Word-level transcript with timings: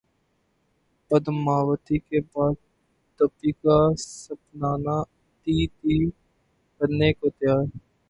پدماوتی 1.11 1.97
کے 2.07 2.19
بعد 2.31 2.55
دپیکا 3.19 3.77
سپننا 4.21 4.97
دی 5.43 5.59
دی 5.77 5.97
بننے 6.77 7.09
کو 7.19 7.27
تیار 7.37 7.63